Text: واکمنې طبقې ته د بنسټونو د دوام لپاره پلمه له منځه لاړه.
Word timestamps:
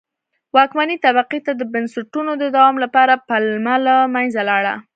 واکمنې 0.55 0.95
طبقې 1.05 1.39
ته 1.45 1.51
د 1.55 1.61
بنسټونو 1.73 2.31
د 2.41 2.43
دوام 2.55 2.75
لپاره 2.83 3.13
پلمه 3.27 3.75
له 3.87 3.95
منځه 4.15 4.41
لاړه. 4.49 4.73